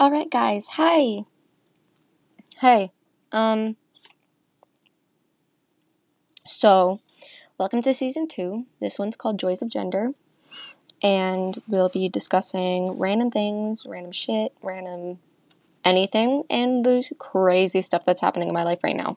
All 0.00 0.12
right, 0.12 0.30
guys. 0.30 0.68
Hi. 0.74 1.24
Hey. 2.60 2.92
Um. 3.32 3.74
So, 6.46 7.00
welcome 7.58 7.82
to 7.82 7.92
season 7.92 8.28
two. 8.28 8.66
This 8.80 8.96
one's 8.96 9.16
called 9.16 9.40
Joys 9.40 9.60
of 9.60 9.70
Gender, 9.70 10.12
and 11.02 11.60
we'll 11.66 11.88
be 11.88 12.08
discussing 12.08 12.96
random 12.96 13.32
things, 13.32 13.88
random 13.88 14.12
shit, 14.12 14.52
random 14.62 15.18
anything, 15.84 16.44
and 16.48 16.84
the 16.84 17.04
crazy 17.18 17.82
stuff 17.82 18.04
that's 18.04 18.20
happening 18.20 18.46
in 18.46 18.54
my 18.54 18.62
life 18.62 18.84
right 18.84 18.96
now. 18.96 19.16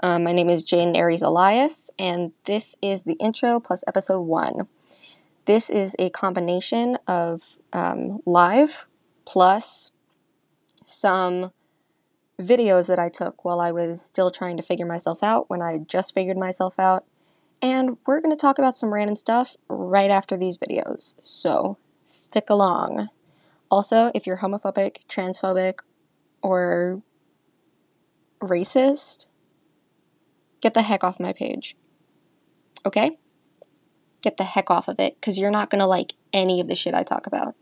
Um, 0.00 0.22
my 0.22 0.32
name 0.32 0.50
is 0.50 0.66
Jaden 0.66 0.98
Aries 0.98 1.22
Elias, 1.22 1.90
and 1.98 2.32
this 2.44 2.76
is 2.82 3.04
the 3.04 3.14
intro 3.14 3.58
plus 3.58 3.84
episode 3.88 4.20
one. 4.20 4.68
This 5.46 5.70
is 5.70 5.96
a 5.98 6.10
combination 6.10 6.98
of 7.06 7.58
um, 7.72 8.20
live 8.26 8.86
plus 9.28 9.92
some 10.84 11.52
videos 12.40 12.88
that 12.88 12.98
I 12.98 13.10
took 13.10 13.44
while 13.44 13.60
I 13.60 13.72
was 13.72 14.00
still 14.00 14.30
trying 14.30 14.56
to 14.56 14.62
figure 14.62 14.86
myself 14.86 15.22
out 15.22 15.50
when 15.50 15.60
I 15.60 15.78
just 15.86 16.14
figured 16.14 16.38
myself 16.38 16.78
out. 16.78 17.04
And 17.60 17.98
we're 18.06 18.22
going 18.22 18.34
to 18.34 18.40
talk 18.40 18.58
about 18.58 18.74
some 18.74 18.94
random 18.94 19.16
stuff 19.16 19.54
right 19.68 20.10
after 20.10 20.34
these 20.34 20.56
videos. 20.56 21.14
So 21.18 21.76
stick 22.04 22.48
along. 22.48 23.10
Also, 23.70 24.10
if 24.14 24.26
you're 24.26 24.38
homophobic, 24.38 25.04
transphobic, 25.08 25.80
or 26.40 27.02
racist, 28.40 29.26
get 30.62 30.72
the 30.72 30.82
heck 30.82 31.04
off 31.04 31.20
my 31.20 31.34
page. 31.34 31.76
Okay? 32.86 33.18
Get 34.22 34.38
the 34.38 34.44
heck 34.44 34.70
off 34.70 34.88
of 34.88 34.98
it 34.98 35.16
because 35.20 35.38
you're 35.38 35.50
not 35.50 35.68
going 35.68 35.80
to 35.80 35.86
like 35.86 36.14
any 36.32 36.60
of 36.60 36.68
the 36.68 36.74
shit 36.74 36.94
I 36.94 37.02
talk 37.02 37.26
about. 37.26 37.54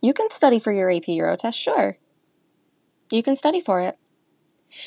You 0.00 0.12
can 0.12 0.30
study 0.30 0.58
for 0.58 0.72
your 0.72 0.90
AP 0.90 1.08
Euro 1.08 1.36
test, 1.36 1.58
sure. 1.58 1.98
You 3.10 3.22
can 3.22 3.36
study 3.36 3.60
for 3.60 3.80
it. 3.80 3.98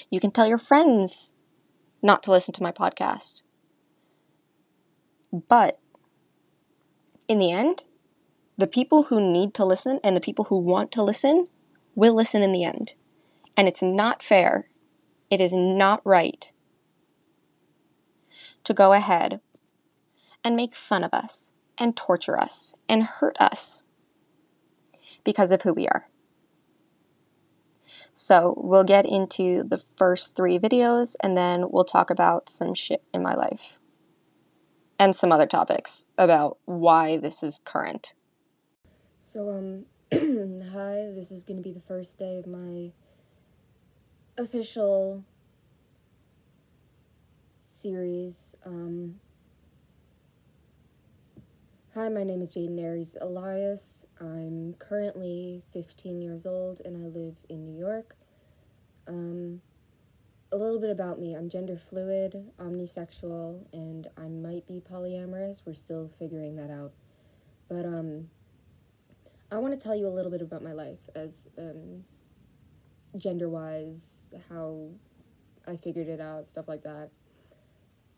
You 0.09 0.19
can 0.19 0.31
tell 0.31 0.47
your 0.47 0.57
friends 0.57 1.33
not 2.01 2.23
to 2.23 2.31
listen 2.31 2.53
to 2.53 2.63
my 2.63 2.71
podcast. 2.71 3.43
But 5.31 5.79
in 7.27 7.39
the 7.39 7.51
end, 7.51 7.85
the 8.57 8.67
people 8.67 9.03
who 9.03 9.31
need 9.31 9.53
to 9.55 9.65
listen 9.65 9.99
and 10.03 10.15
the 10.15 10.21
people 10.21 10.45
who 10.45 10.57
want 10.57 10.91
to 10.93 11.03
listen 11.03 11.47
will 11.95 12.13
listen 12.13 12.41
in 12.41 12.51
the 12.51 12.63
end. 12.63 12.95
And 13.57 13.67
it's 13.67 13.81
not 13.81 14.21
fair. 14.21 14.69
It 15.29 15.41
is 15.41 15.53
not 15.53 16.01
right 16.05 16.51
to 18.63 18.73
go 18.73 18.93
ahead 18.93 19.41
and 20.43 20.55
make 20.55 20.75
fun 20.75 21.03
of 21.03 21.13
us 21.13 21.53
and 21.77 21.97
torture 21.97 22.39
us 22.39 22.75
and 22.87 23.03
hurt 23.03 23.35
us 23.39 23.83
because 25.23 25.51
of 25.51 25.61
who 25.61 25.73
we 25.73 25.87
are. 25.87 26.07
So 28.13 28.53
we'll 28.57 28.83
get 28.83 29.05
into 29.05 29.63
the 29.63 29.79
first 29.79 30.35
three 30.35 30.59
videos 30.59 31.15
and 31.21 31.35
then 31.35 31.71
we'll 31.71 31.83
talk 31.83 32.09
about 32.09 32.49
some 32.49 32.75
shit 32.75 33.03
in 33.13 33.23
my 33.23 33.33
life 33.33 33.79
and 34.99 35.15
some 35.15 35.31
other 35.31 35.47
topics 35.47 36.05
about 36.17 36.57
why 36.65 37.17
this 37.17 37.41
is 37.41 37.59
current. 37.59 38.13
So, 39.19 39.49
um, 39.49 39.85
hi, 40.11 41.09
this 41.15 41.31
is 41.31 41.43
going 41.43 41.57
to 41.57 41.63
be 41.63 41.71
the 41.71 41.81
first 41.81 42.19
day 42.19 42.37
of 42.37 42.45
my 42.45 42.91
official 44.37 45.23
series. 47.63 48.55
Um, 48.63 49.15
Hi, 51.95 52.09
my 52.09 52.23
name 52.23 52.41
is 52.41 52.55
Jaden 52.55 52.81
Aries 52.81 53.15
Elias. 53.21 54.07
I'm 54.19 54.73
currently 54.79 55.61
15 55.73 56.23
years 56.23 56.47
old 56.47 56.81
and 56.83 56.97
I 56.97 57.07
live 57.07 57.35
in 57.49 57.63
New 57.65 57.77
York. 57.77 58.15
Um, 59.07 59.61
a 60.51 60.57
little 60.57 60.79
bit 60.79 60.89
about 60.89 61.19
me 61.19 61.35
I'm 61.35 61.49
gender 61.49 61.77
fluid, 61.77 62.49
omnisexual, 62.57 63.67
and 63.73 64.07
I 64.17 64.27
might 64.27 64.65
be 64.65 64.81
polyamorous. 64.81 65.61
We're 65.67 65.75
still 65.75 66.09
figuring 66.17 66.55
that 66.55 66.71
out. 66.71 66.93
But 67.69 67.85
um, 67.85 68.27
I 69.51 69.59
want 69.59 69.79
to 69.79 69.79
tell 69.79 69.95
you 69.95 70.07
a 70.07 70.09
little 70.09 70.31
bit 70.31 70.41
about 70.41 70.63
my 70.63 70.73
life 70.73 71.07
as 71.13 71.47
um, 71.59 72.03
gender 73.17 73.49
wise, 73.49 74.33
how 74.49 74.87
I 75.67 75.77
figured 75.77 76.07
it 76.07 76.19
out, 76.19 76.47
stuff 76.47 76.67
like 76.67 76.81
that. 76.81 77.11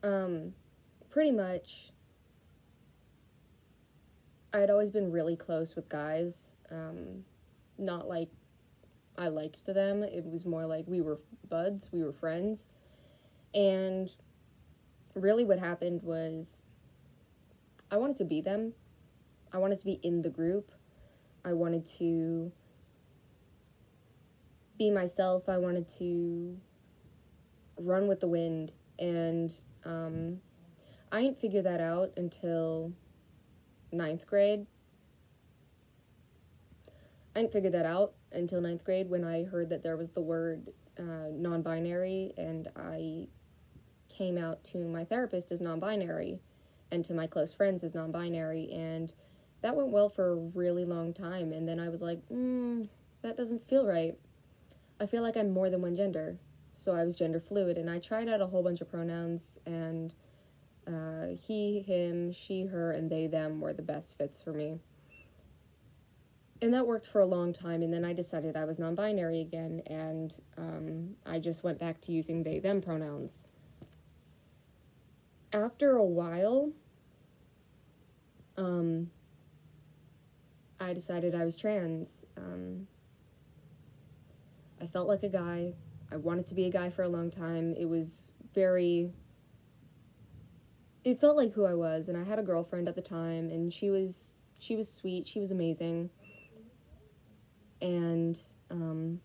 Um, 0.01 0.53
pretty 1.09 1.31
much 1.31 1.91
I 4.55 4.59
had 4.59 4.69
always 4.69 4.89
been 4.89 5.11
really 5.11 5.35
close 5.35 5.75
with 5.75 5.89
guys. 5.89 6.53
Um, 6.71 7.25
not 7.77 8.07
like 8.07 8.29
I 9.17 9.27
liked 9.27 9.65
them. 9.65 10.01
It 10.01 10.23
was 10.23 10.45
more 10.45 10.65
like 10.65 10.85
we 10.87 11.01
were 11.01 11.19
buds, 11.49 11.89
we 11.91 12.01
were 12.01 12.13
friends. 12.13 12.69
And 13.53 14.09
really 15.13 15.43
what 15.43 15.59
happened 15.59 16.03
was 16.03 16.63
I 17.91 17.97
wanted 17.97 18.15
to 18.15 18.23
be 18.23 18.39
them. 18.39 18.71
I 19.51 19.57
wanted 19.57 19.77
to 19.79 19.85
be 19.85 19.99
in 20.03 20.21
the 20.21 20.29
group. 20.29 20.71
I 21.43 21.51
wanted 21.51 21.85
to 21.97 22.49
be 24.79 24.89
myself. 24.89 25.49
I 25.49 25.57
wanted 25.57 25.89
to 25.99 26.57
run 27.77 28.07
with 28.07 28.21
the 28.21 28.29
wind. 28.29 28.71
And 28.99 29.53
um, 29.83 30.39
I 31.11 31.23
didn't 31.23 31.41
figure 31.41 31.61
that 31.61 31.81
out 31.81 32.13
until 32.15 32.93
ninth 33.91 34.25
grade. 34.25 34.65
I 37.35 37.41
didn't 37.41 37.53
figure 37.53 37.71
that 37.71 37.85
out 37.85 38.13
until 38.31 38.61
ninth 38.61 38.83
grade 38.83 39.09
when 39.09 39.23
I 39.23 39.43
heard 39.43 39.69
that 39.69 39.83
there 39.83 39.97
was 39.97 40.11
the 40.11 40.21
word 40.21 40.69
uh, 40.97 41.29
non 41.31 41.61
binary, 41.61 42.33
and 42.37 42.69
I 42.75 43.27
came 44.09 44.37
out 44.37 44.63
to 44.65 44.77
my 44.87 45.03
therapist 45.03 45.51
as 45.51 45.59
non 45.59 45.79
binary 45.79 46.39
and 46.91 47.03
to 47.05 47.13
my 47.13 47.27
close 47.27 47.53
friends 47.53 47.83
as 47.83 47.93
non 47.93 48.11
binary, 48.11 48.71
and 48.71 49.11
that 49.61 49.75
went 49.75 49.89
well 49.89 50.09
for 50.09 50.31
a 50.31 50.35
really 50.35 50.85
long 50.85 51.13
time. 51.13 51.51
And 51.51 51.67
then 51.67 51.79
I 51.79 51.89
was 51.89 52.01
like, 52.01 52.19
mm, 52.29 52.87
that 53.21 53.35
doesn't 53.35 53.67
feel 53.67 53.85
right. 53.85 54.17
I 54.99 55.05
feel 55.05 55.21
like 55.21 55.35
I'm 55.35 55.51
more 55.51 55.69
than 55.69 55.81
one 55.81 55.95
gender. 55.95 56.37
So 56.71 56.93
I 56.93 57.03
was 57.03 57.15
gender 57.15 57.39
fluid, 57.39 57.77
and 57.77 57.89
I 57.89 57.99
tried 57.99 58.29
out 58.29 58.41
a 58.41 58.47
whole 58.47 58.63
bunch 58.63 58.81
of 58.81 58.89
pronouns 58.89 59.57
and 59.65 60.13
uh, 60.87 61.27
he, 61.47 61.81
him, 61.81 62.31
she, 62.31 62.65
her, 62.65 62.91
and 62.91 63.09
they, 63.09 63.27
them 63.27 63.59
were 63.59 63.73
the 63.73 63.81
best 63.81 64.17
fits 64.17 64.41
for 64.41 64.53
me. 64.53 64.79
And 66.61 66.73
that 66.73 66.85
worked 66.85 67.07
for 67.07 67.21
a 67.21 67.25
long 67.25 67.53
time, 67.53 67.81
and 67.81 67.93
then 67.93 68.05
I 68.05 68.13
decided 68.13 68.55
I 68.55 68.65
was 68.65 68.79
non 68.79 68.95
binary 68.95 69.41
again, 69.41 69.81
and 69.87 70.33
um, 70.57 71.15
I 71.25 71.39
just 71.39 71.63
went 71.63 71.79
back 71.79 71.99
to 72.01 72.11
using 72.11 72.43
they, 72.43 72.59
them 72.59 72.81
pronouns. 72.81 73.41
After 75.51 75.97
a 75.97 76.03
while, 76.03 76.71
um, 78.57 79.09
I 80.79 80.93
decided 80.93 81.35
I 81.35 81.45
was 81.45 81.55
trans. 81.55 82.25
Um, 82.37 82.87
I 84.81 84.87
felt 84.87 85.07
like 85.07 85.23
a 85.23 85.29
guy. 85.29 85.73
I 86.11 86.17
wanted 86.17 86.47
to 86.47 86.55
be 86.55 86.65
a 86.65 86.69
guy 86.69 86.89
for 86.89 87.03
a 87.03 87.07
long 87.07 87.31
time. 87.31 87.75
It 87.77 87.85
was 87.85 88.31
very 88.53 89.11
it 91.05 91.21
felt 91.21 91.37
like 91.37 91.53
who 91.53 91.65
I 91.65 91.75
was 91.75 92.09
and 92.09 92.17
I 92.17 92.23
had 92.23 92.39
a 92.39 92.43
girlfriend 92.43 92.89
at 92.89 92.95
the 92.95 93.01
time 93.01 93.49
and 93.51 93.71
she 93.71 93.91
was 93.91 94.31
she 94.59 94.75
was 94.75 94.91
sweet, 94.91 95.27
she 95.27 95.39
was 95.39 95.51
amazing. 95.51 96.09
And 97.81 98.39
um 98.71 99.21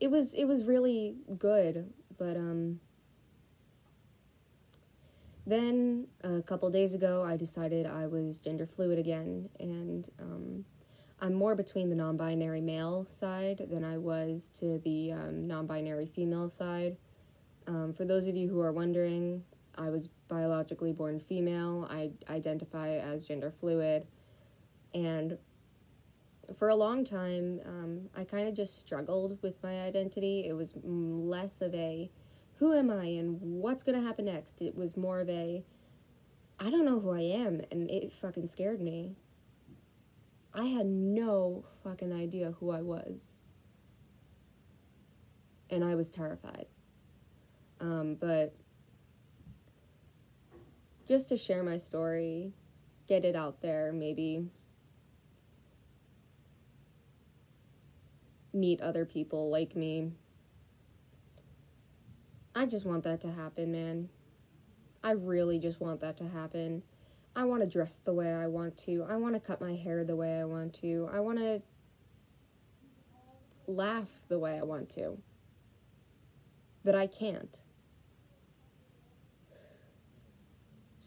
it 0.00 0.08
was 0.08 0.34
it 0.34 0.44
was 0.44 0.64
really 0.64 1.16
good, 1.36 1.92
but 2.16 2.36
um 2.36 2.80
then 5.44 6.06
a 6.22 6.42
couple 6.42 6.70
days 6.70 6.94
ago 6.94 7.24
I 7.24 7.36
decided 7.36 7.84
I 7.84 8.06
was 8.06 8.38
gender 8.38 8.66
fluid 8.66 9.00
again 9.00 9.48
and 9.58 10.08
um 10.20 10.64
I'm 11.20 11.34
more 11.34 11.56
between 11.56 11.90
the 11.90 11.96
non-binary 11.96 12.60
male 12.60 13.04
side 13.10 13.66
than 13.68 13.84
I 13.84 13.98
was 13.98 14.50
to 14.60 14.78
the 14.84 15.10
um, 15.10 15.48
non-binary 15.48 16.06
female 16.06 16.48
side. 16.48 16.96
Um, 17.66 17.92
for 17.92 18.04
those 18.04 18.28
of 18.28 18.36
you 18.36 18.48
who 18.48 18.60
are 18.60 18.70
wondering, 18.70 19.42
I 19.78 19.90
was 19.90 20.08
biologically 20.28 20.92
born 20.92 21.20
female. 21.20 21.86
I 21.90 22.10
identify 22.28 22.96
as 22.96 23.24
gender 23.24 23.52
fluid. 23.60 24.06
And 24.92 25.38
for 26.56 26.70
a 26.70 26.74
long 26.74 27.04
time, 27.04 27.60
um, 27.64 28.00
I 28.16 28.24
kind 28.24 28.48
of 28.48 28.54
just 28.54 28.78
struggled 28.78 29.38
with 29.42 29.62
my 29.62 29.80
identity. 29.82 30.46
It 30.48 30.54
was 30.54 30.74
less 30.82 31.60
of 31.60 31.74
a 31.74 32.10
who 32.54 32.74
am 32.74 32.90
I 32.90 33.04
and 33.04 33.38
what's 33.40 33.84
going 33.84 34.00
to 34.00 34.04
happen 34.04 34.24
next. 34.24 34.60
It 34.60 34.74
was 34.74 34.96
more 34.96 35.20
of 35.20 35.28
a 35.28 35.64
I 36.60 36.70
don't 36.70 36.84
know 36.84 36.98
who 36.98 37.10
I 37.10 37.20
am. 37.20 37.60
And 37.70 37.88
it 37.88 38.12
fucking 38.12 38.48
scared 38.48 38.80
me. 38.80 39.14
I 40.52 40.64
had 40.64 40.86
no 40.86 41.64
fucking 41.84 42.12
idea 42.12 42.52
who 42.58 42.70
I 42.70 42.82
was. 42.82 43.34
And 45.70 45.84
I 45.84 45.94
was 45.94 46.10
terrified. 46.10 46.66
Um, 47.80 48.16
but 48.18 48.56
just 51.08 51.28
to 51.30 51.36
share 51.38 51.62
my 51.62 51.78
story, 51.78 52.52
get 53.06 53.24
it 53.24 53.34
out 53.34 53.62
there, 53.62 53.92
maybe 53.92 54.46
meet 58.52 58.80
other 58.82 59.06
people 59.06 59.50
like 59.50 59.74
me. 59.74 60.12
I 62.54 62.66
just 62.66 62.84
want 62.84 63.04
that 63.04 63.22
to 63.22 63.32
happen, 63.32 63.72
man. 63.72 64.10
I 65.02 65.12
really 65.12 65.58
just 65.58 65.80
want 65.80 66.00
that 66.00 66.18
to 66.18 66.28
happen. 66.28 66.82
I 67.34 67.44
want 67.44 67.62
to 67.62 67.68
dress 67.68 67.98
the 68.04 68.12
way 68.12 68.32
I 68.32 68.46
want 68.48 68.76
to. 68.78 69.06
I 69.08 69.16
want 69.16 69.34
to 69.34 69.40
cut 69.40 69.60
my 69.60 69.76
hair 69.76 70.04
the 70.04 70.16
way 70.16 70.40
I 70.40 70.44
want 70.44 70.74
to. 70.80 71.08
I 71.12 71.20
want 71.20 71.38
to 71.38 71.62
laugh 73.66 74.08
the 74.28 74.38
way 74.38 74.58
I 74.58 74.64
want 74.64 74.90
to. 74.90 75.18
But 76.84 76.94
I 76.94 77.06
can't. 77.06 77.56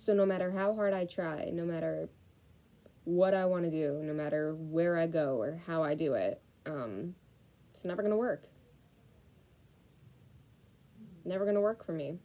So 0.01 0.15
no 0.15 0.25
matter 0.25 0.49
how 0.49 0.73
hard 0.73 0.95
I 0.95 1.05
try, 1.05 1.51
no 1.53 1.63
matter 1.63 2.09
what 3.03 3.35
I 3.35 3.45
want 3.45 3.65
to 3.65 3.69
do, 3.69 4.01
no 4.03 4.13
matter 4.13 4.55
where 4.55 4.97
I 4.97 5.05
go 5.05 5.39
or 5.39 5.61
how 5.67 5.83
I 5.83 5.93
do 5.93 6.13
it, 6.15 6.41
um, 6.65 7.13
it's 7.69 7.85
never 7.85 8.01
going 8.01 8.09
to 8.09 8.17
work. 8.17 8.47
Never 11.23 11.45
going 11.45 11.53
to 11.53 11.61
work 11.61 11.85
for 11.85 11.91
me. 11.91 12.17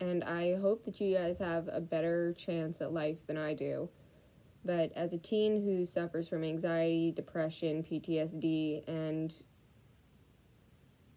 And 0.00 0.24
I 0.24 0.54
hope 0.54 0.86
that 0.86 0.98
you 0.98 1.14
guys 1.14 1.36
have 1.36 1.68
a 1.70 1.78
better 1.78 2.32
chance 2.38 2.80
at 2.80 2.94
life 2.94 3.18
than 3.26 3.36
I 3.36 3.52
do. 3.52 3.90
But 4.64 4.90
as 4.96 5.12
a 5.12 5.18
teen 5.18 5.62
who 5.62 5.84
suffers 5.84 6.26
from 6.26 6.42
anxiety, 6.42 7.12
depression, 7.12 7.82
PTSD, 7.82 8.88
and 8.88 9.34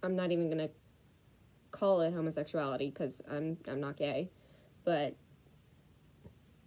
I'm 0.03 0.17
not 0.17 0.33
even 0.33 0.49
going 0.49 0.67
to 0.67 0.69
call 1.71 2.01
it 2.01 2.13
homosexuality 2.13 2.89
because 2.89 3.21
I'm 3.31 3.55
I'm 3.69 3.79
not 3.79 3.95
gay, 3.95 4.29
but 4.83 5.15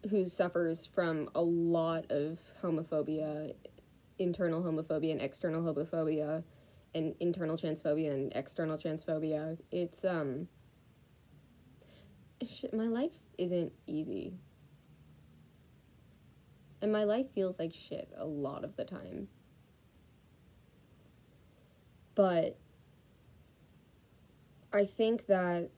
who 0.08 0.26
suffers 0.28 0.86
from 0.86 1.28
a 1.34 1.42
lot 1.42 2.10
of 2.10 2.38
homophobia, 2.62 3.54
internal 4.18 4.62
homophobia 4.62 5.12
and 5.12 5.20
external 5.20 5.62
homophobia, 5.62 6.42
and 6.94 7.14
internal 7.20 7.56
transphobia 7.56 8.12
and 8.12 8.32
external 8.34 8.78
transphobia. 8.78 9.58
It's 9.70 10.04
um 10.04 10.48
shit, 12.46 12.72
my 12.72 12.86
life 12.86 13.12
isn't 13.38 13.72
easy. 13.86 14.34
And 16.82 16.90
my 16.90 17.04
life 17.04 17.26
feels 17.34 17.58
like 17.58 17.74
shit 17.74 18.10
a 18.16 18.24
lot 18.24 18.64
of 18.64 18.76
the 18.76 18.84
time. 18.84 19.28
But 22.14 22.56
I 24.72 24.86
think 24.86 25.26
that 25.26 25.70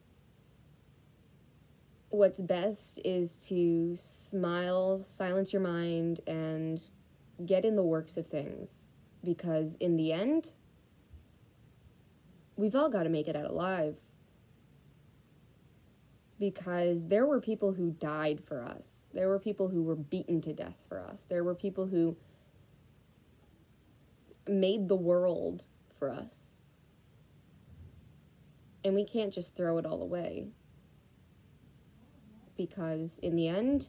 what's 2.12 2.40
best 2.40 3.00
is 3.06 3.36
to 3.36 3.96
smile, 3.96 5.02
silence 5.02 5.50
your 5.52 5.62
mind, 5.62 6.20
and 6.26 6.80
get 7.46 7.64
in 7.64 7.74
the 7.74 7.82
works 7.82 8.18
of 8.18 8.26
things. 8.26 8.86
Because 9.24 9.76
in 9.76 9.96
the 9.96 10.12
end, 10.12 10.52
we've 12.56 12.76
all 12.76 12.90
got 12.90 13.04
to 13.04 13.08
make 13.08 13.28
it 13.28 13.36
out 13.36 13.46
alive. 13.46 13.96
Because 16.38 17.06
there 17.06 17.26
were 17.26 17.40
people 17.40 17.72
who 17.72 17.92
died 17.92 18.42
for 18.44 18.62
us, 18.62 19.06
there 19.14 19.28
were 19.28 19.38
people 19.38 19.68
who 19.68 19.82
were 19.82 19.96
beaten 19.96 20.40
to 20.42 20.52
death 20.52 20.76
for 20.88 21.00
us, 21.00 21.24
there 21.28 21.44
were 21.44 21.54
people 21.54 21.86
who 21.86 22.16
made 24.46 24.88
the 24.88 24.96
world 24.96 25.64
for 25.98 26.10
us. 26.10 26.48
And 28.84 28.94
we 28.94 29.04
can't 29.04 29.32
just 29.32 29.54
throw 29.54 29.78
it 29.78 29.86
all 29.86 30.02
away 30.02 30.48
because 32.66 33.18
in 33.18 33.34
the 33.34 33.48
end, 33.48 33.88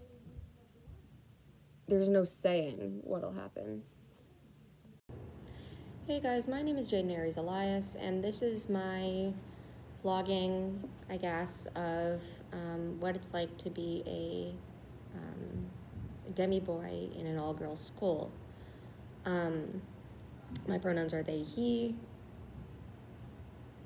there's 1.87 2.09
no 2.09 2.23
saying 2.23 3.01
what'll 3.03 3.33
happen. 3.33 3.83
Hey 6.07 6.19
guys, 6.19 6.47
my 6.47 6.63
name 6.63 6.77
is 6.77 6.89
Jaden 6.89 7.11
Aries 7.11 7.37
Elias, 7.37 7.95
and 7.95 8.23
this 8.23 8.41
is 8.41 8.69
my 8.69 9.31
vlogging, 10.03 10.79
I 11.07 11.17
guess, 11.17 11.67
of 11.75 12.21
um, 12.51 12.99
what 12.99 13.15
it's 13.15 13.31
like 13.31 13.55
to 13.59 13.69
be 13.69 14.03
a 14.07 14.55
um, 15.17 15.67
demi 16.33 16.59
boy 16.59 17.09
in 17.15 17.27
an 17.27 17.37
all 17.37 17.53
girls 17.53 17.79
school. 17.79 18.31
Um, 19.25 19.83
my 20.67 20.79
pronouns 20.79 21.13
are 21.13 21.21
they, 21.21 21.43
he. 21.43 21.95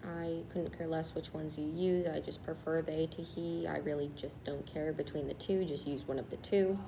I 0.07 0.43
couldn't 0.49 0.77
care 0.77 0.87
less 0.87 1.13
which 1.13 1.33
ones 1.33 1.57
you 1.57 1.67
use. 1.67 2.07
I 2.07 2.19
just 2.19 2.43
prefer 2.43 2.81
they 2.81 3.07
to 3.07 3.21
he. 3.21 3.67
I 3.67 3.77
really 3.77 4.09
just 4.15 4.43
don't 4.45 4.65
care 4.65 4.93
between 4.93 5.27
the 5.27 5.33
two. 5.33 5.65
Just 5.65 5.85
use 5.85 6.07
one 6.07 6.17
of 6.17 6.29
the 6.29 6.37
two. 6.37 6.79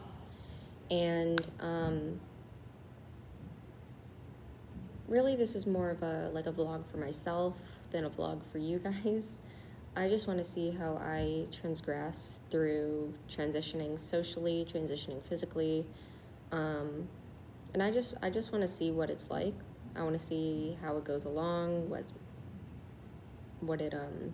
And 0.89 1.49
um, 1.59 2.19
really, 5.07 5.35
this 5.35 5.55
is 5.55 5.67
more 5.67 5.89
of 5.89 6.01
a 6.01 6.29
like 6.33 6.45
a 6.45 6.51
vlog 6.51 6.85
for 6.89 6.97
myself 6.97 7.55
than 7.91 8.05
a 8.05 8.09
vlog 8.09 8.41
for 8.51 8.57
you 8.57 8.79
guys. 8.79 9.39
I 9.95 10.07
just 10.07 10.27
want 10.27 10.39
to 10.39 10.45
see 10.45 10.71
how 10.71 10.97
I 10.97 11.47
transgress 11.51 12.35
through 12.49 13.13
transitioning 13.29 13.99
socially, 13.99 14.65
transitioning 14.71 15.21
physically, 15.23 15.85
um, 16.51 17.09
and 17.73 17.83
I 17.83 17.91
just 17.91 18.13
I 18.21 18.29
just 18.29 18.51
want 18.51 18.61
to 18.61 18.67
see 18.67 18.91
what 18.91 19.09
it's 19.09 19.29
like. 19.29 19.55
I 19.95 20.03
want 20.03 20.13
to 20.13 20.23
see 20.23 20.77
how 20.81 20.95
it 20.97 21.03
goes 21.03 21.25
along, 21.25 21.89
what 21.89 22.03
what 23.61 23.81
it 23.81 23.93
um 23.93 24.33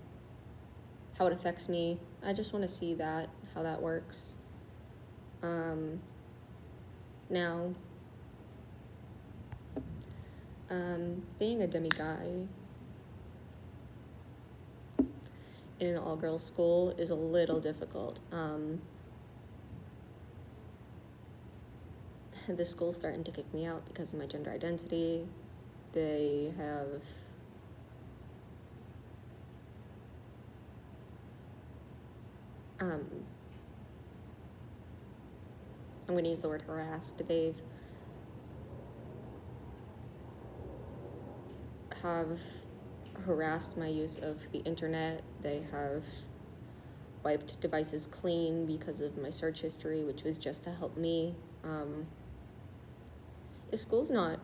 how 1.18 1.28
it 1.28 1.34
affects 1.34 1.70
me. 1.70 2.00
I 2.24 2.34
just 2.34 2.54
want 2.54 2.64
to 2.64 2.70
see 2.70 2.94
that 2.96 3.30
how 3.54 3.64
that 3.64 3.82
works. 3.82 4.36
Um, 5.42 6.02
now, 7.30 7.74
um, 10.70 11.24
being 11.40 11.62
a 11.62 11.68
demi 11.68 11.90
guy 11.90 12.48
in 15.80 15.88
an 15.88 15.98
all 15.98 16.16
girls 16.16 16.44
school 16.44 16.92
is 16.98 17.10
a 17.10 17.16
little 17.16 17.60
difficult. 17.60 18.20
Um, 18.32 18.82
the 22.48 22.66
school's 22.66 22.96
starting 22.96 23.24
to 23.24 23.32
kick 23.32 23.52
me 23.54 23.66
out 23.66 23.86
because 23.86 24.14
of 24.14 24.20
my 24.20 24.26
gender 24.26 24.52
identity. 24.52 25.26
They 25.94 26.54
have 26.58 27.04
um, 32.80 33.06
I'm 36.08 36.14
going 36.14 36.24
to 36.24 36.30
use 36.30 36.40
the 36.40 36.50
word 36.50 36.64
harassed. 36.64 37.22
They've 37.28 37.56
have 42.06 42.40
harassed 43.26 43.78
my 43.78 43.88
use 43.88 44.18
of 44.18 44.52
the 44.52 44.60
internet. 44.60 45.24
They 45.42 45.64
have 45.72 46.04
wiped 47.24 47.60
devices 47.60 48.06
clean 48.06 48.68
because 48.68 49.02
of 49.02 49.18
my 49.18 49.32
search 49.32 49.62
history, 49.62 50.04
which 50.04 50.24
was 50.24 50.38
just 50.38 50.64
to 50.66 50.72
help 50.72 50.96
me. 50.96 51.36
Um, 51.64 52.06
the 53.72 53.78
school's 53.78 54.12
not 54.12 54.40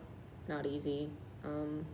not 0.48 0.66
easy. 0.66 1.10
Um, 1.44 1.86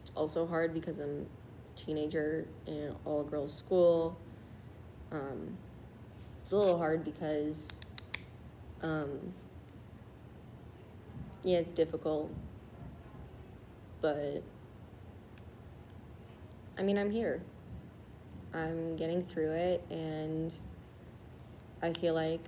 it's 0.00 0.12
also 0.14 0.46
hard 0.46 0.72
because 0.72 0.98
I'm 0.98 1.26
a 1.26 1.78
teenager 1.78 2.48
in 2.66 2.74
an 2.74 2.96
all 3.04 3.22
girls 3.22 3.52
school. 3.52 4.18
Um, 5.12 5.56
it's 6.42 6.52
a 6.52 6.56
little 6.56 6.78
hard 6.78 7.04
because, 7.04 7.68
um, 8.82 9.32
yeah, 11.42 11.58
it's 11.58 11.70
difficult, 11.70 12.32
but 14.00 14.42
I 16.78 16.82
mean, 16.82 16.96
I'm 16.96 17.10
here. 17.10 17.42
I'm 18.54 18.96
getting 18.96 19.22
through 19.22 19.52
it, 19.52 19.84
and 19.90 20.52
I 21.82 21.92
feel 21.92 22.14
like 22.14 22.40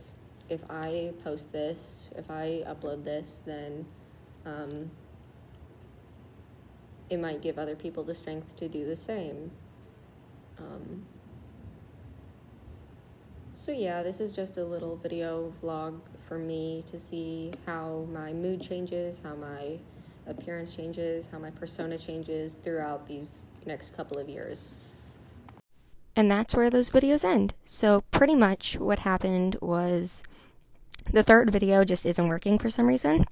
if 0.49 0.61
I 0.69 1.13
post 1.23 1.53
this, 1.53 2.09
if 2.17 2.31
I 2.31 2.65
upload 2.67 3.05
this, 3.05 3.41
then 3.45 3.87
um, 4.45 4.91
it 7.09 7.21
might 7.21 7.41
give 7.41 7.59
other 7.59 7.77
people 7.77 8.05
the 8.05 8.15
strength 8.15 8.57
to 8.57 8.69
do 8.69 8.87
the 8.87 8.97
same. 8.97 9.51
Um, 10.59 11.07
so 13.63 13.71
yeah, 13.71 14.03
this 14.03 14.19
is 14.19 14.33
just 14.33 14.57
a 14.57 14.65
little 14.65 14.97
video 14.97 15.53
vlog 15.63 16.01
for 16.27 16.37
me 16.37 16.83
to 16.89 16.99
see 16.99 17.53
how 17.65 18.05
my 18.13 18.33
mood 18.33 18.61
changes, 18.61 19.21
how 19.23 19.37
my 19.37 19.79
appearance 20.27 20.75
changes, 20.75 21.29
how 21.31 21.39
my 21.39 21.51
persona 21.51 21.97
changes 21.97 22.55
throughout 22.55 23.07
these 23.07 23.45
next 23.65 23.97
couple 23.97 24.19
of 24.19 24.29
years. 24.29 24.75
And 26.17 26.29
that's 26.29 26.57
where 26.57 26.71
those 26.71 26.91
videos 26.91 27.25
end. 27.25 27.55
So 27.65 28.01
pretty 28.11 28.35
much 28.35 28.81
what 28.81 28.99
happened 28.99 29.57
was 29.63 30.25
the 31.13 31.23
third 31.23 31.53
video 31.53 31.85
just 31.85 32.05
isn't 32.05 32.29
working 32.29 32.59
for 32.59 32.69
some 32.69 32.89
reason. 32.89 33.27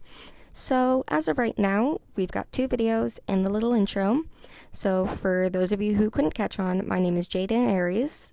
So 0.54 1.02
as 1.08 1.26
of 1.26 1.38
right 1.38 1.58
now, 1.58 1.99
we've 2.14 2.30
got 2.30 2.52
two 2.52 2.68
videos 2.68 3.18
and 3.26 3.44
the 3.44 3.50
little 3.50 3.75
intro. 3.75 4.22
So 4.70 5.06
for 5.06 5.49
those 5.49 5.72
of 5.72 5.82
you 5.82 5.96
who 5.96 6.08
couldn't 6.08 6.34
catch 6.34 6.60
on, 6.60 6.87
my 6.87 7.00
name 7.00 7.16
is 7.16 7.26
Jaden 7.26 7.68
Aries 7.68 8.32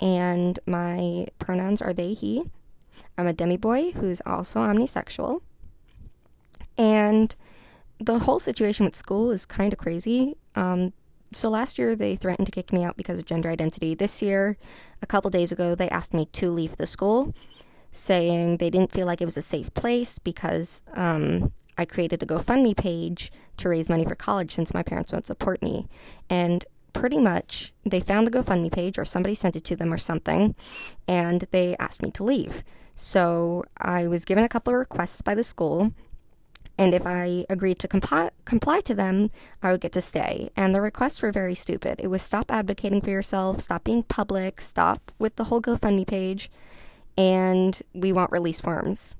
and 0.00 0.58
my 0.66 1.26
pronouns 1.38 1.82
are 1.82 1.92
they, 1.92 2.12
he. 2.14 2.44
I'm 3.16 3.26
a 3.26 3.32
demi 3.32 3.56
boy 3.56 3.92
who's 3.92 4.20
also 4.26 4.60
omnisexual. 4.60 5.40
And 6.76 7.34
the 7.98 8.20
whole 8.20 8.38
situation 8.38 8.84
with 8.84 8.94
school 8.94 9.30
is 9.30 9.44
kind 9.44 9.72
of 9.72 9.78
crazy. 9.78 10.36
Um, 10.54 10.92
so 11.32 11.50
last 11.50 11.78
year 11.78 11.94
they 11.96 12.16
threatened 12.16 12.46
to 12.46 12.52
kick 12.52 12.72
me 12.72 12.84
out 12.84 12.96
because 12.96 13.18
of 13.18 13.26
gender 13.26 13.50
identity. 13.50 13.94
This 13.94 14.22
year, 14.22 14.56
a 15.02 15.06
couple 15.06 15.30
days 15.30 15.52
ago, 15.52 15.74
they 15.74 15.88
asked 15.90 16.14
me 16.14 16.26
to 16.26 16.50
leave 16.50 16.76
the 16.76 16.86
school, 16.86 17.34
saying 17.90 18.58
they 18.58 18.70
didn't 18.70 18.92
feel 18.92 19.06
like 19.06 19.20
it 19.20 19.26
was 19.26 19.36
a 19.36 19.42
safe 19.42 19.72
place 19.74 20.18
because 20.18 20.82
um, 20.94 21.52
I 21.76 21.84
created 21.84 22.22
a 22.22 22.26
GoFundMe 22.26 22.76
page 22.76 23.30
to 23.58 23.68
raise 23.68 23.88
money 23.88 24.04
for 24.04 24.14
college 24.14 24.52
since 24.52 24.72
my 24.72 24.82
parents 24.82 25.12
won't 25.12 25.26
support 25.26 25.60
me. 25.62 25.86
And 26.30 26.64
pretty 26.98 27.18
much 27.18 27.72
they 27.84 28.00
found 28.00 28.26
the 28.26 28.30
GoFundMe 28.30 28.72
page 28.72 28.98
or 28.98 29.04
somebody 29.04 29.34
sent 29.34 29.56
it 29.56 29.64
to 29.64 29.76
them 29.76 29.92
or 29.92 29.98
something, 29.98 30.54
and 31.06 31.44
they 31.50 31.76
asked 31.78 32.02
me 32.02 32.10
to 32.12 32.24
leave. 32.24 32.62
So 32.94 33.64
I 33.78 34.08
was 34.08 34.24
given 34.24 34.44
a 34.44 34.48
couple 34.48 34.72
of 34.72 34.78
requests 34.78 35.22
by 35.22 35.34
the 35.34 35.44
school 35.44 35.92
and 36.78 36.94
if 36.94 37.04
I 37.04 37.44
agreed 37.50 37.80
to 37.80 37.88
comply, 37.88 38.30
comply 38.44 38.80
to 38.82 38.94
them, 38.94 39.30
I 39.62 39.72
would 39.72 39.80
get 39.80 39.92
to 39.92 40.00
stay. 40.00 40.50
And 40.56 40.72
the 40.72 40.80
requests 40.80 41.20
were 41.20 41.32
very 41.32 41.54
stupid. 41.54 41.98
It 41.98 42.06
was 42.06 42.22
stop 42.22 42.52
advocating 42.52 43.00
for 43.00 43.10
yourself, 43.10 43.60
stop 43.60 43.82
being 43.82 44.04
public, 44.04 44.60
stop 44.60 45.10
with 45.18 45.34
the 45.34 45.44
whole 45.44 45.60
GoFundMe 45.60 46.06
page, 46.06 46.50
and 47.16 47.80
we 47.92 48.12
want 48.12 48.30
release 48.30 48.60
forms. 48.60 49.16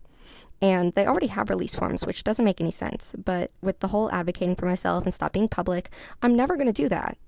And 0.62 0.94
they 0.94 1.06
already 1.06 1.26
have 1.28 1.50
release 1.50 1.74
forms, 1.74 2.06
which 2.06 2.22
doesn't 2.22 2.44
make 2.44 2.60
any 2.60 2.70
sense. 2.70 3.12
But 3.18 3.50
with 3.60 3.80
the 3.80 3.88
whole 3.88 4.10
advocating 4.12 4.54
for 4.54 4.66
myself 4.66 5.04
and 5.04 5.12
stop 5.12 5.32
being 5.32 5.48
public, 5.48 5.90
I'm 6.22 6.36
never 6.36 6.54
going 6.54 6.68
to 6.68 6.72
do 6.72 6.88
that. 6.88 7.18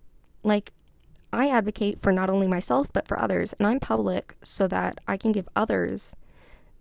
Like, 0.43 0.73
I 1.33 1.49
advocate 1.49 2.01
for 2.01 2.13
not 2.13 2.31
only 2.31 2.49
myself, 2.49 2.93
but 2.93 3.07
for 3.07 3.21
others. 3.21 3.53
And 3.55 3.67
I'm 3.67 3.81
public 3.81 4.37
so 4.43 4.67
that 4.69 4.99
I 5.07 5.17
can 5.17 5.33
give 5.33 5.49
others 5.55 6.17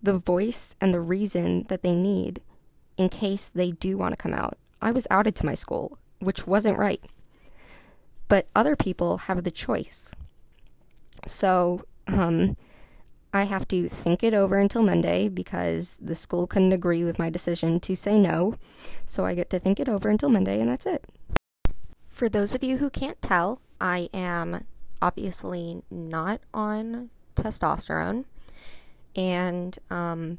the 0.02 0.18
voice 0.18 0.74
and 0.80 0.92
the 0.92 1.00
reason 1.00 1.64
that 1.64 1.82
they 1.82 1.94
need 1.94 2.42
in 2.96 3.08
case 3.08 3.48
they 3.48 3.70
do 3.70 3.96
want 3.96 4.16
to 4.16 4.22
come 4.22 4.34
out. 4.34 4.56
I 4.82 4.90
was 4.90 5.06
outed 5.10 5.36
to 5.36 5.46
my 5.46 5.54
school, 5.54 5.98
which 6.18 6.46
wasn't 6.46 6.78
right. 6.78 7.02
But 8.28 8.46
other 8.54 8.76
people 8.76 9.18
have 9.18 9.44
the 9.44 9.50
choice. 9.50 10.14
So, 11.26 11.84
um, 12.06 12.56
I 13.32 13.44
have 13.44 13.68
to 13.68 13.88
think 13.88 14.24
it 14.24 14.34
over 14.34 14.58
until 14.58 14.82
Monday 14.82 15.28
because 15.28 15.98
the 16.02 16.16
school 16.16 16.46
couldn't 16.48 16.72
agree 16.72 17.04
with 17.04 17.18
my 17.18 17.30
decision 17.30 17.78
to 17.80 17.94
say 17.94 18.18
no. 18.18 18.56
So 19.04 19.24
I 19.24 19.34
get 19.34 19.50
to 19.50 19.60
think 19.60 19.78
it 19.78 19.88
over 19.88 20.08
until 20.08 20.30
Monday, 20.30 20.60
and 20.60 20.68
that's 20.68 20.86
it. 20.86 21.04
For 22.20 22.28
those 22.28 22.54
of 22.54 22.62
you 22.62 22.76
who 22.76 22.90
can't 22.90 23.22
tell, 23.22 23.62
I 23.80 24.10
am 24.12 24.66
obviously 25.00 25.80
not 25.90 26.42
on 26.52 27.08
testosterone. 27.34 28.26
And 29.16 29.78
um, 29.88 30.38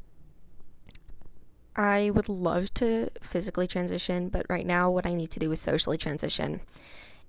I 1.74 2.10
would 2.10 2.28
love 2.28 2.72
to 2.74 3.08
physically 3.20 3.66
transition, 3.66 4.28
but 4.28 4.46
right 4.48 4.64
now, 4.64 4.92
what 4.92 5.06
I 5.06 5.14
need 5.14 5.32
to 5.32 5.40
do 5.40 5.50
is 5.50 5.60
socially 5.60 5.98
transition. 5.98 6.60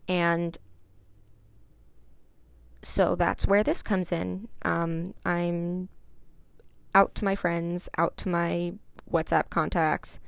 And 0.08 0.56
so 2.84 3.16
that's 3.16 3.48
where 3.48 3.64
this 3.64 3.82
comes 3.82 4.12
in. 4.12 4.50
Um, 4.62 5.16
I'm 5.26 5.90
out 6.94 7.16
to 7.16 7.26
my 7.26 7.36
friends, 7.36 7.90
out 7.98 8.18
to 8.18 8.30
my 8.30 8.76
WhatsApp 9.12 9.50
contacts, 9.50 10.20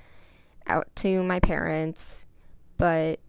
out 0.65 0.87
to 0.95 1.21
my 1.21 1.39
parents, 1.39 2.25
but 2.79 3.19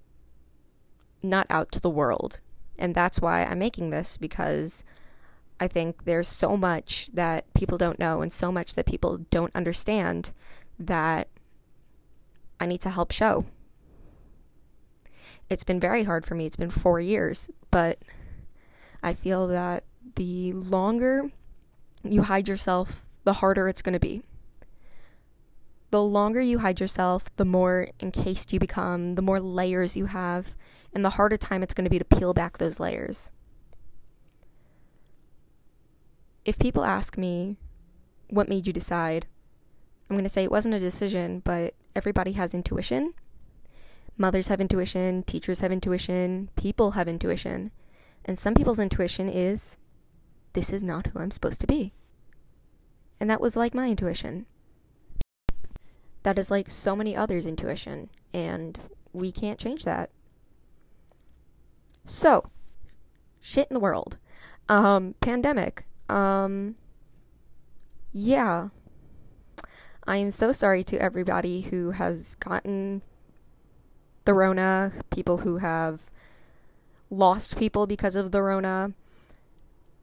not 1.26 1.46
out 1.50 1.72
to 1.72 1.80
the 1.80 1.90
world. 1.90 2.40
And 2.78 2.94
that's 2.94 3.20
why 3.20 3.44
I'm 3.44 3.58
making 3.58 3.90
this 3.90 4.16
because 4.16 4.84
I 5.58 5.68
think 5.68 6.04
there's 6.04 6.28
so 6.28 6.56
much 6.56 7.08
that 7.14 7.52
people 7.54 7.78
don't 7.78 7.98
know 7.98 8.20
and 8.20 8.32
so 8.32 8.52
much 8.52 8.74
that 8.74 8.86
people 8.86 9.18
don't 9.30 9.54
understand 9.54 10.32
that 10.78 11.28
I 12.60 12.66
need 12.66 12.80
to 12.82 12.90
help 12.90 13.10
show. 13.10 13.46
It's 15.48 15.64
been 15.64 15.80
very 15.80 16.04
hard 16.04 16.26
for 16.26 16.34
me. 16.34 16.46
It's 16.46 16.56
been 16.56 16.70
four 16.70 17.00
years, 17.00 17.48
but 17.70 17.98
I 19.02 19.14
feel 19.14 19.46
that 19.48 19.84
the 20.16 20.52
longer 20.52 21.30
you 22.02 22.22
hide 22.22 22.48
yourself, 22.48 23.06
the 23.24 23.34
harder 23.34 23.68
it's 23.68 23.82
going 23.82 23.92
to 23.92 24.00
be. 24.00 24.22
The 25.90 26.02
longer 26.02 26.40
you 26.40 26.58
hide 26.58 26.80
yourself, 26.80 27.34
the 27.36 27.44
more 27.44 27.88
encased 28.00 28.52
you 28.52 28.58
become, 28.58 29.14
the 29.14 29.22
more 29.22 29.40
layers 29.40 29.96
you 29.96 30.06
have, 30.06 30.56
and 30.96 31.04
the 31.04 31.10
harder 31.10 31.36
time 31.36 31.62
it's 31.62 31.74
going 31.74 31.84
to 31.84 31.90
be 31.90 31.98
to 31.98 32.06
peel 32.06 32.32
back 32.32 32.56
those 32.56 32.80
layers. 32.80 33.30
If 36.42 36.58
people 36.58 36.84
ask 36.84 37.18
me, 37.18 37.58
what 38.30 38.48
made 38.48 38.66
you 38.66 38.72
decide? 38.72 39.26
I'm 40.08 40.16
going 40.16 40.24
to 40.24 40.30
say 40.30 40.42
it 40.42 40.50
wasn't 40.50 40.74
a 40.74 40.80
decision, 40.80 41.42
but 41.44 41.74
everybody 41.94 42.32
has 42.32 42.54
intuition. 42.54 43.12
Mothers 44.16 44.48
have 44.48 44.58
intuition, 44.58 45.22
teachers 45.24 45.60
have 45.60 45.70
intuition, 45.70 46.48
people 46.56 46.92
have 46.92 47.08
intuition. 47.08 47.72
And 48.24 48.38
some 48.38 48.54
people's 48.54 48.78
intuition 48.78 49.28
is 49.28 49.76
this 50.54 50.72
is 50.72 50.82
not 50.82 51.08
who 51.08 51.18
I'm 51.18 51.30
supposed 51.30 51.60
to 51.60 51.66
be. 51.66 51.92
And 53.20 53.28
that 53.28 53.42
was 53.42 53.54
like 53.54 53.74
my 53.74 53.90
intuition. 53.90 54.46
That 56.22 56.38
is 56.38 56.50
like 56.50 56.70
so 56.70 56.96
many 56.96 57.14
others' 57.14 57.44
intuition, 57.44 58.08
and 58.32 58.80
we 59.12 59.30
can't 59.30 59.58
change 59.58 59.84
that. 59.84 60.08
So, 62.06 62.50
shit 63.40 63.68
in 63.68 63.74
the 63.74 63.80
world. 63.80 64.16
Um, 64.68 65.14
pandemic. 65.20 65.86
Um, 66.08 66.76
yeah, 68.12 68.68
I 70.06 70.18
am 70.18 70.30
so 70.30 70.52
sorry 70.52 70.84
to 70.84 71.02
everybody 71.02 71.62
who 71.62 71.90
has 71.90 72.36
gotten 72.36 73.02
the 74.24 74.34
Rona, 74.34 74.92
people 75.10 75.38
who 75.38 75.58
have 75.58 76.10
lost 77.10 77.58
people 77.58 77.86
because 77.88 78.14
of 78.14 78.30
the 78.30 78.40
Rona. 78.40 78.92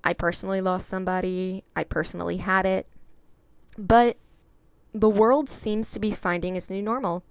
I 0.03 0.13
personally 0.13 0.59
lost 0.59 0.89
somebody, 0.89 1.63
I 1.73 1.85
personally 1.85 2.37
had 2.37 2.65
it. 2.65 2.87
But 3.77 4.17
the 4.93 5.09
world 5.09 5.49
seems 5.49 5.91
to 5.91 5.99
be 5.99 6.11
finding 6.11 6.57
its 6.57 6.69
new 6.69 6.81
normal, 6.81 7.23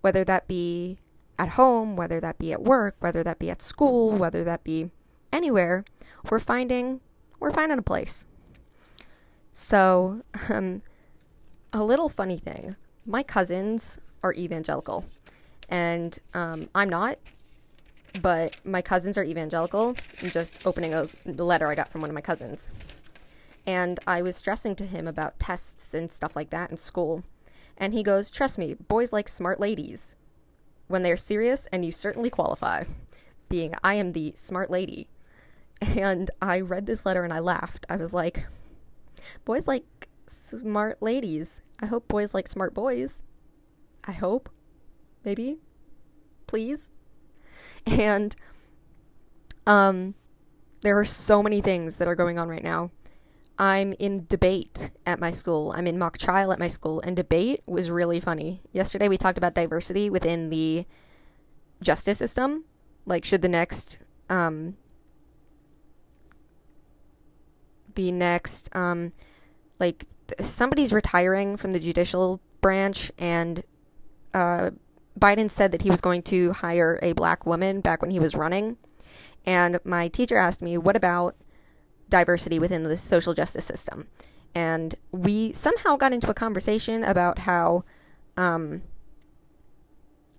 whether 0.00 0.24
that 0.24 0.46
be 0.46 0.98
at 1.40 1.50
home, 1.50 1.96
whether 1.96 2.20
that 2.20 2.38
be 2.38 2.52
at 2.52 2.62
work, 2.62 2.96
whether 3.00 3.24
that 3.24 3.38
be 3.38 3.48
at 3.48 3.62
school, 3.62 4.12
whether 4.12 4.44
that 4.44 4.62
be 4.62 4.90
anywhere. 5.32 5.86
We're 6.30 6.38
finding 6.38 7.00
we're 7.40 7.50
finding 7.50 7.78
a 7.78 7.82
place. 7.82 8.26
So, 9.50 10.22
um, 10.50 10.82
a 11.72 11.82
little 11.82 12.10
funny 12.10 12.36
thing 12.36 12.76
my 13.06 13.22
cousins 13.22 13.98
are 14.22 14.34
evangelical, 14.34 15.06
and 15.70 16.18
um, 16.34 16.68
I'm 16.74 16.90
not, 16.90 17.18
but 18.20 18.58
my 18.62 18.82
cousins 18.82 19.16
are 19.16 19.24
evangelical. 19.24 19.96
I'm 20.22 20.28
just 20.28 20.66
opening 20.66 20.92
a 20.92 21.06
letter 21.24 21.68
I 21.68 21.74
got 21.74 21.88
from 21.88 22.02
one 22.02 22.10
of 22.10 22.14
my 22.14 22.20
cousins. 22.20 22.70
And 23.66 23.98
I 24.06 24.20
was 24.20 24.36
stressing 24.36 24.76
to 24.76 24.84
him 24.84 25.06
about 25.06 25.38
tests 25.38 25.94
and 25.94 26.10
stuff 26.10 26.36
like 26.36 26.50
that 26.50 26.70
in 26.70 26.76
school. 26.76 27.24
And 27.78 27.94
he 27.94 28.02
goes, 28.02 28.30
Trust 28.30 28.58
me, 28.58 28.74
boys 28.74 29.10
like 29.10 29.28
smart 29.28 29.58
ladies 29.58 30.16
when 30.90 31.02
they're 31.02 31.16
serious, 31.16 31.66
and 31.72 31.84
you 31.84 31.92
certainly 31.92 32.30
qualify. 32.30 32.84
Being, 33.48 33.74
I 33.82 33.94
am 33.94 34.12
the 34.12 34.32
smart 34.36 34.70
lady. 34.70 35.08
And 35.96 36.30
I 36.42 36.60
read 36.60 36.84
this 36.84 37.06
letter 37.06 37.24
and 37.24 37.32
I 37.32 37.38
laughed. 37.38 37.86
I 37.88 37.96
was 37.96 38.12
like, 38.12 38.44
Boys 39.44 39.66
like 39.66 40.08
smart 40.26 41.00
ladies. 41.02 41.62
I 41.80 41.86
hope 41.86 42.08
boys 42.08 42.34
like 42.34 42.48
smart 42.48 42.74
boys. 42.74 43.22
I 44.04 44.12
hope. 44.12 44.48
Maybe. 45.24 45.58
Please. 46.46 46.90
And 47.86 48.36
um 49.66 50.14
there 50.82 50.98
are 50.98 51.04
so 51.04 51.42
many 51.42 51.60
things 51.60 51.96
that 51.96 52.08
are 52.08 52.14
going 52.14 52.38
on 52.38 52.48
right 52.48 52.64
now. 52.64 52.90
I'm 53.60 53.92
in 53.98 54.24
debate 54.26 54.90
at 55.04 55.20
my 55.20 55.30
school. 55.30 55.74
I'm 55.76 55.86
in 55.86 55.98
mock 55.98 56.16
trial 56.16 56.50
at 56.50 56.58
my 56.58 56.66
school, 56.66 56.98
and 57.00 57.14
debate 57.14 57.62
was 57.66 57.90
really 57.90 58.18
funny. 58.18 58.62
Yesterday, 58.72 59.06
we 59.06 59.18
talked 59.18 59.36
about 59.36 59.52
diversity 59.52 60.08
within 60.08 60.48
the 60.48 60.86
justice 61.82 62.16
system. 62.16 62.64
Like, 63.04 63.22
should 63.22 63.42
the 63.42 63.50
next, 63.50 63.98
um, 64.30 64.78
the 67.96 68.10
next, 68.10 68.74
um, 68.74 69.12
like 69.78 70.06
somebody's 70.40 70.94
retiring 70.94 71.58
from 71.58 71.72
the 71.72 71.80
judicial 71.80 72.40
branch, 72.62 73.12
and 73.18 73.62
uh, 74.32 74.70
Biden 75.18 75.50
said 75.50 75.70
that 75.72 75.82
he 75.82 75.90
was 75.90 76.00
going 76.00 76.22
to 76.22 76.52
hire 76.54 76.98
a 77.02 77.12
black 77.12 77.44
woman 77.44 77.82
back 77.82 78.00
when 78.00 78.10
he 78.10 78.20
was 78.20 78.34
running. 78.34 78.78
And 79.44 79.80
my 79.84 80.08
teacher 80.08 80.38
asked 80.38 80.62
me, 80.62 80.78
What 80.78 80.96
about 80.96 81.36
diversity 82.10 82.58
within 82.58 82.82
the 82.82 82.96
social 82.96 83.34
justice 83.34 83.64
system? 83.64 84.08
And 84.54 84.94
we 85.12 85.52
somehow 85.52 85.96
got 85.96 86.12
into 86.12 86.30
a 86.30 86.34
conversation 86.34 87.04
about 87.04 87.40
how, 87.40 87.84
um, 88.36 88.82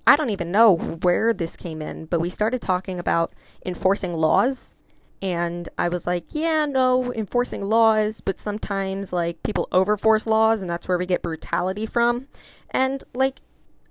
I 0.05 0.15
don't 0.15 0.29
even 0.29 0.51
know 0.51 0.75
where 0.75 1.33
this 1.33 1.55
came 1.55 1.81
in, 1.81 2.05
but 2.05 2.19
we 2.19 2.29
started 2.29 2.61
talking 2.61 2.99
about 2.99 3.31
enforcing 3.65 4.13
laws 4.13 4.75
and 5.21 5.69
I 5.77 5.87
was 5.87 6.07
like, 6.07 6.25
yeah, 6.29 6.65
no, 6.65 7.13
enforcing 7.13 7.63
laws, 7.63 8.21
but 8.21 8.39
sometimes 8.39 9.13
like 9.13 9.43
people 9.43 9.67
overforce 9.71 10.25
laws 10.25 10.61
and 10.61 10.69
that's 10.69 10.87
where 10.87 10.97
we 10.97 11.05
get 11.05 11.21
brutality 11.21 11.85
from. 11.85 12.27
And 12.71 13.03
like 13.13 13.39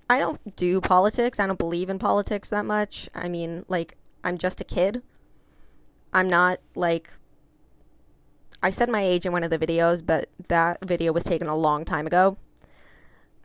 I 0.08 0.18
don't 0.18 0.56
do 0.56 0.80
politics. 0.80 1.38
I 1.38 1.46
don't 1.46 1.58
believe 1.58 1.88
in 1.88 2.00
politics 2.00 2.48
that 2.50 2.66
much. 2.66 3.08
I 3.14 3.28
mean, 3.28 3.64
like 3.68 3.96
I'm 4.24 4.38
just 4.38 4.60
a 4.60 4.64
kid. 4.64 5.02
I'm 6.12 6.28
not 6.28 6.58
like 6.74 7.10
I 8.62 8.70
said 8.70 8.88
my 8.88 9.02
age 9.02 9.24
in 9.24 9.32
one 9.32 9.44
of 9.44 9.50
the 9.50 9.58
videos, 9.58 10.04
but 10.04 10.28
that 10.48 10.84
video 10.84 11.12
was 11.12 11.24
taken 11.24 11.48
a 11.48 11.56
long 11.56 11.84
time 11.84 12.06
ago. 12.06 12.36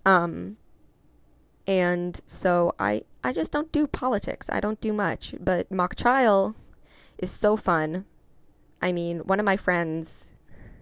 Um 0.05 0.57
and 1.67 2.21
so 2.25 2.73
I 2.77 3.03
I 3.23 3.33
just 3.33 3.51
don't 3.51 3.71
do 3.71 3.87
politics. 3.87 4.49
I 4.51 4.59
don't 4.59 4.79
do 4.81 4.93
much, 4.93 5.33
but 5.39 5.71
mock 5.71 5.95
trial 5.95 6.55
is 7.17 7.31
so 7.31 7.55
fun. 7.55 8.05
I 8.81 8.91
mean, 8.91 9.19
one 9.19 9.39
of 9.39 9.45
my 9.45 9.57
friends, 9.57 10.33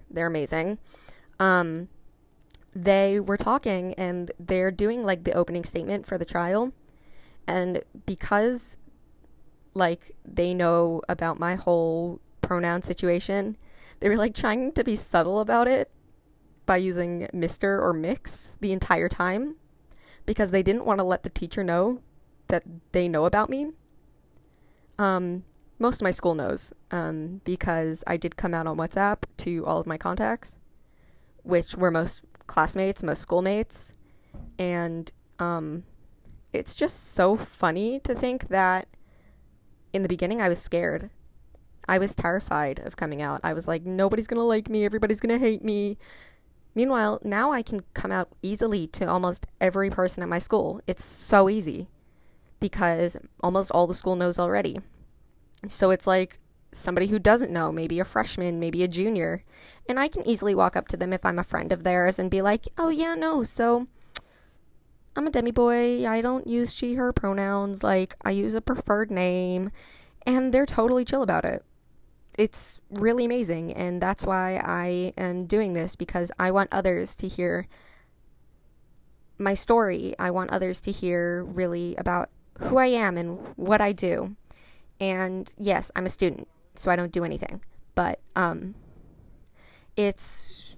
they're 0.09 0.27
amazing. 0.27 0.79
Um 1.39 1.89
they 2.75 3.19
were 3.19 3.37
talking 3.37 3.93
and 3.95 4.31
they're 4.39 4.71
doing 4.71 5.03
like 5.03 5.23
the 5.23 5.33
opening 5.33 5.63
statement 5.63 6.07
for 6.07 6.17
the 6.17 6.25
trial. 6.25 6.73
And 7.47 7.83
because 8.05 8.77
like 9.73 10.15
they 10.25 10.53
know 10.53 11.01
about 11.07 11.39
my 11.39 11.55
whole 11.55 12.19
pronoun 12.41 12.81
situation, 12.81 13.57
they 14.03 14.09
were 14.09 14.17
like 14.17 14.35
trying 14.35 14.73
to 14.73 14.83
be 14.83 14.97
subtle 14.97 15.39
about 15.39 15.65
it 15.65 15.89
by 16.65 16.75
using 16.75 17.25
Mr. 17.33 17.81
or 17.81 17.93
Mix 17.93 18.51
the 18.59 18.73
entire 18.73 19.07
time 19.07 19.55
because 20.25 20.51
they 20.51 20.61
didn't 20.61 20.83
want 20.83 20.99
to 20.99 21.05
let 21.05 21.23
the 21.23 21.29
teacher 21.29 21.63
know 21.63 22.01
that 22.49 22.63
they 22.91 23.07
know 23.07 23.23
about 23.23 23.49
me. 23.49 23.71
Um, 24.99 25.45
most 25.79 26.01
of 26.01 26.03
my 26.03 26.11
school 26.11 26.35
knows 26.35 26.73
um, 26.91 27.39
because 27.45 28.03
I 28.05 28.17
did 28.17 28.35
come 28.35 28.53
out 28.53 28.67
on 28.67 28.75
WhatsApp 28.75 29.19
to 29.37 29.65
all 29.65 29.79
of 29.79 29.87
my 29.87 29.97
contacts, 29.97 30.57
which 31.43 31.77
were 31.77 31.89
most 31.89 32.23
classmates, 32.45 33.03
most 33.03 33.21
schoolmates, 33.21 33.93
and 34.59 35.13
um, 35.39 35.83
it's 36.51 36.75
just 36.75 37.13
so 37.13 37.37
funny 37.37 38.01
to 38.01 38.13
think 38.13 38.49
that 38.49 38.89
in 39.93 40.01
the 40.01 40.09
beginning 40.09 40.41
I 40.41 40.49
was 40.49 40.59
scared. 40.59 41.09
I 41.87 41.97
was 41.97 42.15
terrified 42.15 42.79
of 42.79 42.95
coming 42.95 43.21
out. 43.21 43.41
I 43.43 43.53
was 43.53 43.67
like, 43.67 43.83
nobody's 43.85 44.27
gonna 44.27 44.43
like 44.43 44.69
me, 44.69 44.85
everybody's 44.85 45.19
gonna 45.19 45.37
hate 45.37 45.63
me. 45.63 45.97
Meanwhile, 46.75 47.19
now 47.23 47.51
I 47.51 47.61
can 47.61 47.81
come 47.93 48.11
out 48.11 48.29
easily 48.41 48.87
to 48.87 49.05
almost 49.05 49.45
every 49.61 49.89
person 49.89 50.23
at 50.23 50.29
my 50.29 50.39
school. 50.39 50.81
It's 50.87 51.05
so 51.05 51.49
easy 51.49 51.87
because 52.59 53.17
almost 53.41 53.71
all 53.71 53.87
the 53.87 53.93
school 53.93 54.15
knows 54.15 54.39
already. 54.39 54.79
So 55.67 55.91
it's 55.91 56.07
like 56.07 56.39
somebody 56.71 57.07
who 57.07 57.19
doesn't 57.19 57.51
know, 57.51 57.71
maybe 57.71 57.99
a 57.99 58.05
freshman, 58.05 58.59
maybe 58.59 58.83
a 58.83 58.87
junior, 58.87 59.43
and 59.87 59.99
I 59.99 60.07
can 60.07 60.27
easily 60.27 60.55
walk 60.55 60.75
up 60.75 60.87
to 60.89 60.97
them 60.97 61.13
if 61.13 61.25
I'm 61.25 61.37
a 61.37 61.43
friend 61.43 61.71
of 61.71 61.83
theirs 61.83 62.17
and 62.17 62.31
be 62.31 62.41
like, 62.41 62.65
"Oh 62.77 62.89
yeah, 62.89 63.15
no, 63.15 63.43
so 63.43 63.87
I'm 65.15 65.27
a 65.27 65.29
demi 65.29 65.51
boy. 65.51 66.07
I 66.07 66.21
don't 66.21 66.47
use 66.47 66.73
she 66.73 66.95
her 66.95 67.13
pronouns. 67.13 67.83
Like 67.83 68.15
I 68.23 68.31
use 68.31 68.55
a 68.55 68.61
preferred 68.61 69.11
name." 69.11 69.71
And 70.25 70.53
they're 70.53 70.65
totally 70.65 71.03
chill 71.05 71.21
about 71.21 71.45
it. 71.45 71.63
It's 72.37 72.79
really 72.89 73.25
amazing, 73.25 73.73
and 73.73 74.01
that's 74.01 74.25
why 74.25 74.57
I 74.57 75.13
am 75.17 75.45
doing 75.45 75.73
this 75.73 75.95
because 75.95 76.31
I 76.39 76.51
want 76.51 76.69
others 76.71 77.15
to 77.17 77.27
hear 77.27 77.67
my 79.37 79.53
story. 79.53 80.15
I 80.17 80.31
want 80.31 80.49
others 80.49 80.81
to 80.81 80.91
hear 80.91 81.43
really 81.43 81.95
about 81.95 82.29
who 82.59 82.77
I 82.77 82.87
am 82.87 83.17
and 83.17 83.39
what 83.55 83.81
I 83.81 83.91
do. 83.91 84.35
And 84.99 85.53
yes, 85.57 85.91
I'm 85.95 86.05
a 86.05 86.09
student 86.09 86.47
so 86.75 86.91
I 86.91 86.95
don't 86.95 87.11
do 87.11 87.23
anything. 87.23 87.61
But 87.95 88.19
um, 88.35 88.75
it's 89.95 90.75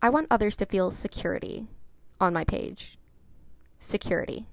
I 0.00 0.08
want 0.08 0.28
others 0.30 0.56
to 0.56 0.66
feel 0.66 0.90
security 0.90 1.66
on 2.20 2.32
my 2.32 2.44
page. 2.44 2.98
Security. 3.78 4.46